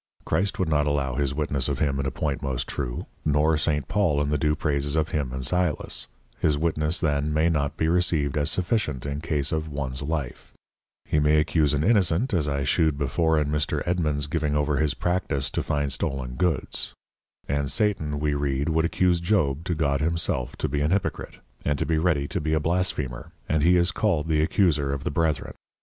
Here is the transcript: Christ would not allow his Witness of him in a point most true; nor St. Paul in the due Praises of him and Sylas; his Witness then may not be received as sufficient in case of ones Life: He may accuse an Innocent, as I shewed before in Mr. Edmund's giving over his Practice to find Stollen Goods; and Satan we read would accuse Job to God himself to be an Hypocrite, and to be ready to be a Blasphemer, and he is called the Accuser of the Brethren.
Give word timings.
Christ 0.25 0.57
would 0.57 0.67
not 0.67 0.87
allow 0.87 1.13
his 1.13 1.35
Witness 1.35 1.67
of 1.69 1.77
him 1.77 1.99
in 1.99 2.07
a 2.07 2.09
point 2.09 2.41
most 2.41 2.67
true; 2.67 3.05
nor 3.23 3.55
St. 3.55 3.87
Paul 3.87 4.19
in 4.19 4.31
the 4.31 4.37
due 4.39 4.55
Praises 4.55 4.95
of 4.95 5.09
him 5.09 5.31
and 5.31 5.43
Sylas; 5.43 6.07
his 6.39 6.57
Witness 6.57 6.99
then 6.99 7.31
may 7.31 7.49
not 7.49 7.77
be 7.77 7.87
received 7.87 8.35
as 8.35 8.49
sufficient 8.49 9.05
in 9.05 9.21
case 9.21 9.51
of 9.51 9.69
ones 9.69 10.01
Life: 10.01 10.53
He 11.05 11.19
may 11.19 11.37
accuse 11.39 11.75
an 11.75 11.83
Innocent, 11.83 12.33
as 12.33 12.47
I 12.47 12.63
shewed 12.63 12.97
before 12.97 13.39
in 13.39 13.49
Mr. 13.49 13.83
Edmund's 13.87 14.25
giving 14.25 14.55
over 14.55 14.77
his 14.77 14.95
Practice 14.95 15.51
to 15.51 15.61
find 15.61 15.91
Stollen 15.93 16.33
Goods; 16.35 16.93
and 17.47 17.69
Satan 17.69 18.19
we 18.19 18.33
read 18.33 18.69
would 18.69 18.85
accuse 18.85 19.19
Job 19.19 19.63
to 19.65 19.75
God 19.75 20.01
himself 20.01 20.55
to 20.55 20.67
be 20.67 20.81
an 20.81 20.89
Hypocrite, 20.89 21.37
and 21.63 21.77
to 21.77 21.85
be 21.85 21.99
ready 21.99 22.27
to 22.29 22.41
be 22.41 22.53
a 22.55 22.59
Blasphemer, 22.59 23.33
and 23.47 23.61
he 23.61 23.77
is 23.77 23.91
called 23.91 24.29
the 24.29 24.41
Accuser 24.41 24.91
of 24.91 25.03
the 25.03 25.11
Brethren. 25.11 25.53